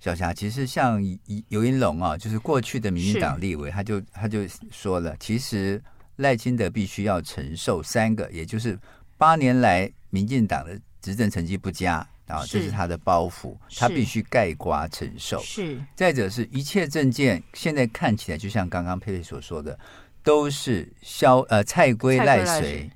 [0.00, 1.02] 小霞，其实像
[1.48, 4.40] 游盈隆啊，就是过去的民进党立委，他就他就
[4.70, 5.82] 说了，其实。
[6.20, 8.78] 赖清德必须要承受三个，也就是
[9.18, 15.40] 八年来民进党的执政成绩不佳啊，这是他的包袱，他必须盖瓜承受。
[15.40, 19.78] 是，再者是一切政见，现在看起来就像刚刚佩佩所说的，
[20.22, 22.90] 都是萧呃蔡归赖谁，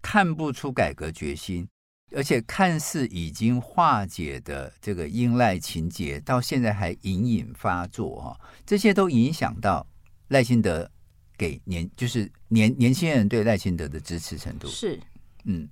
[0.00, 1.68] 看不出改革决心，
[2.16, 9.86] 而且看似已经化解的这个英赖情结，到现在还隐隐发作哈，这些都影响到
[10.28, 10.90] 赖清德。
[11.38, 15.00] 给年就是年年轻人对赖清德的支持程度是，
[15.44, 15.68] 嗯，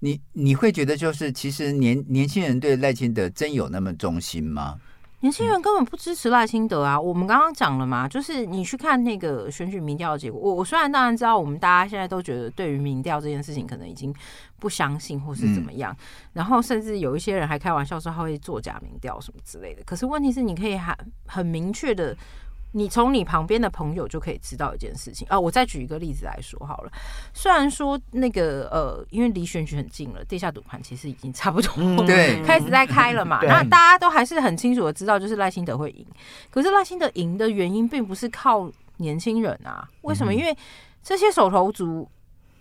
[0.00, 4.80] 你你会觉得就是其实年年轻人对赖清德真有那么忠心吗？
[5.20, 7.00] 年轻人根本不支持赖清德啊！
[7.00, 14.12] 我们刚刚讲了嘛，就是你去看那个选举民调的结果，我我虽然当然知道我们大家现在都觉得对于民调这件事情可能已经
[14.58, 15.96] 不相信或是怎么样，
[16.32, 19.82] 然后甚至有一些人还开玩笑说他会作假民调什么之类的。
[19.84, 20.96] 可是问题是，你可以很
[21.26, 22.16] 很明确的。
[22.72, 25.38] 你从你旁边的朋友就可以知道一件事情啊！
[25.38, 26.92] 我再举一个例子来说好了。
[27.34, 31.74] 虽然说那个呃，因为离选举很近了，地下赌盘其实已经差不多
[32.06, 33.40] 对开始在开了嘛。
[33.42, 36.06] 那大家都还是很清楚的知道，就是赖清德会赢。
[36.50, 39.86] 可是赖清德赢的原因并不是靠年轻人啊。
[40.00, 40.34] 为什么？
[40.34, 40.56] 因为
[41.02, 42.08] 这些手头族，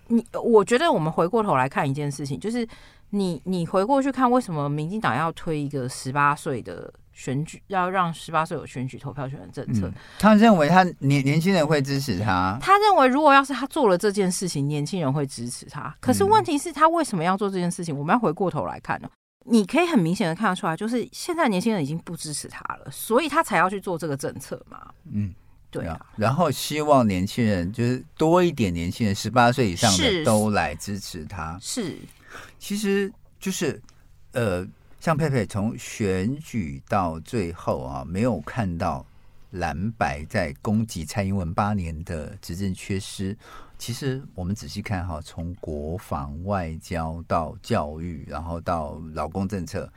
[0.07, 2.67] 你我觉得我们回过头来看一件事情，就是
[3.11, 6.93] 你你回过去看，为什么民进党要推一个十八岁的？
[7.13, 12.57] 选举要让十八岁有选举投票权的政策，嗯，他认为他年年轻人会支持他。
[12.61, 15.95] 他认为如果要是他做了这件事情，年轻人会支持他。
[15.99, 17.95] 可是问题是，他为什么要做这件事情？
[17.95, 19.09] 我们要回过头来看呢？
[19.45, 24.79] 你可以很明显的看得出来，就是现在年轻人已经不支持他了，所以他才要去做这个政策嘛。
[25.11, 25.33] 嗯，
[25.69, 25.99] 对啊。
[26.15, 31.57] 然后希望年轻人就是多一点年轻人，十八岁以上的都来支持他。
[31.61, 31.97] 是
[32.57, 33.81] 其实就是
[34.31, 34.65] 呃。
[35.01, 39.03] 像佩佩从选举到最后啊，没有看到
[39.49, 43.35] 蓝白在攻击蔡英文八年的执政缺失。
[43.79, 49.91] 其实我们仔细看哈，从国防、外交到教育，然后到劳工政策，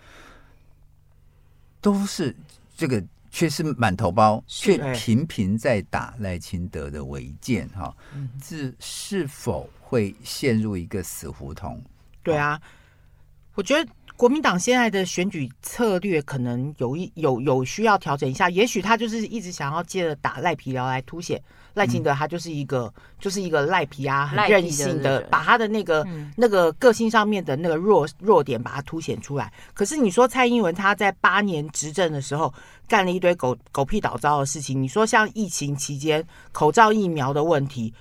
[1.83, 2.35] 都是
[2.75, 7.95] 这个缺失满头包，却频频在打赖清德的违建哈。
[8.43, 11.79] 这是否会陷入一个死胡同？
[12.23, 12.59] 对啊，
[13.53, 13.91] 我觉得。
[14.17, 21.43] 国民党现在的选举策略可能有一有有需要调整一下，也许他就是一直想要借着打赖皮聊来凸显
[21.75, 29.53] 赖清德，他就是一个、嗯、就是一个赖皮啊，很任性的，把他的那个、嗯、那个个性上面的那个弱弱点把它凸显出来。
[29.75, 32.55] 可是你说蔡英文他在八年执政的时候
[32.87, 37.93] 干了一堆狗狗屁倒灶的事情，你说像疫情期间口罩疫苗的问题。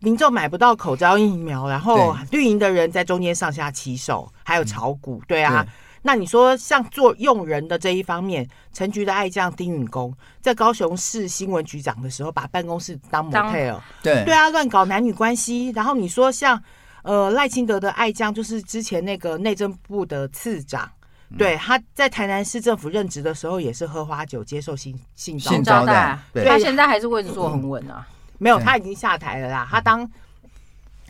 [0.00, 5.62] 民众买不到口罩疫苗，然后绿营的人在中间上下其手，还有炒股，对啊。
[5.62, 5.70] 对，
[6.02, 14.22] 那你说像做用人的这一方面，陈局的爱将丁允恭在高雄市新闻局长的时候，把办公室当模特儿，对。
[14.24, 15.70] 对啊，乱搞男女关系。
[15.70, 16.62] 然后你说像
[17.02, 20.90] 呃赖清德的爱将，就是之前那个内政部的次长，
[21.30, 28.06] 嗯、对，他在台南市政府任职的时候，也是喝花酒接受性性性招待，对，他现在还是位置坐很稳啊。
[28.08, 29.66] 嗯没有，他已经下台了啦。
[29.70, 30.08] 他当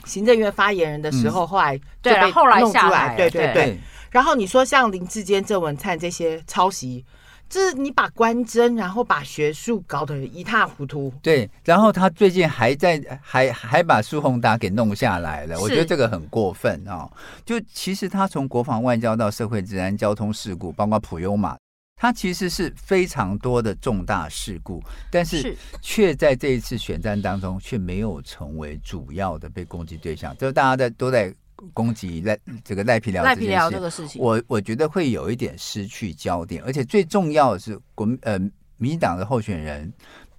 [0.04, 3.16] 行政院发言人的时候，后来就被弄出来。
[3.16, 3.78] 对对对。
[4.10, 7.04] 然后你说像林志坚、郑文灿这些抄袭，
[7.48, 11.12] 就是你把官真，然后把学术搞得一塌糊涂。
[11.22, 11.50] 对。
[11.64, 17.10] 然后他最近还在还还把苏宏达给弄下来了，我觉得这个很过分哦。
[17.44, 21.56] 就其实他从国防外交到社会治安、交通事故，包括普悠玛。
[21.96, 31.32] 他其实是非常多的重大事故，但是却在这一次选战当中却没有成为主要的被攻击对象，就是大家在都在
[31.72, 38.38] 攻击赖这个赖皮聊赖皮聊这个事情，我我觉得会有一点失去焦点，而且最重要的是国呃
[38.76, 39.90] 民进党的候选人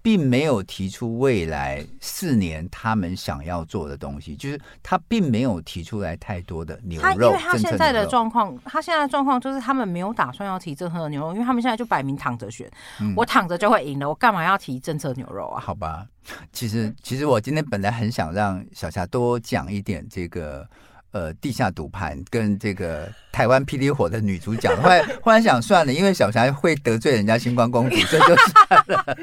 [0.05, 7.03] 并没有提出未来四年他们想要做的东西，就是他并没有提出来太多的牛肉。
[7.03, 12.69] 他因为他现在的状况，他现在的状况就是他们没有打算要提政策的牛肉，因为他们现在就摆明躺着选，
[13.01, 15.59] 嗯、我躺着就会赢了，我干嘛要提政策牛肉啊？
[15.59, 16.05] 好吧，
[16.53, 20.69] 其实其实我今天本来很想让小霞多讲一点这个。
[21.16, 29.18] 呃，地下赌盘跟这个台湾霹雳火的女主角，后来 忽然想算了，因为小霞会得罪人家星光公主， 这就算了。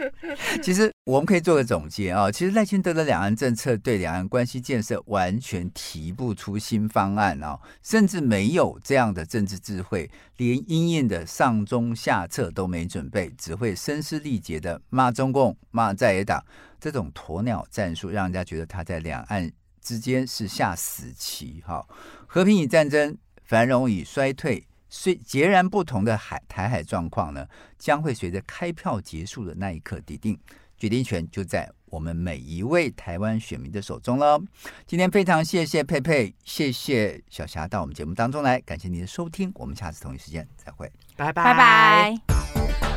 [0.63, 16.43] 其实我们可以做个总结啊，其实赖清德的两岸政策对两岸关系建设完全提不出新方案啊，甚至没有这样的政治智慧，连因应的上中下策都没准备，只会声嘶力竭的骂中共、骂在野党，
[16.81, 19.53] 这种鸵鸟战术，让人家觉得他在两岸。
[19.83, 21.87] 之间是下死棋，哈，
[22.27, 27.47] 和平与战争、繁荣与衰退，虽截然不同的海台海状况呢，
[27.79, 30.39] 将会随着开票结束的那一刻底定，
[30.79, 34.41] 决定权就在我们每一位台湾选民的手中了。
[34.87, 42.92] 今天非常谢谢佩佩，谢谢小霞到我们节目当中来，感谢您的收听，我们下次同一时间再会，拜拜拜拜。